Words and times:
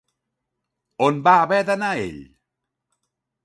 On 1.09 1.21
va 1.29 1.35
haver 1.43 1.61
d'anar 1.69 1.93
ell? 2.09 2.19